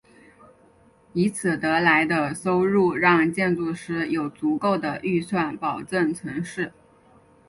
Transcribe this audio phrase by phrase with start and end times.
[1.13, 6.73] 以此得来的收入让建筑师有足够的预算保证成事。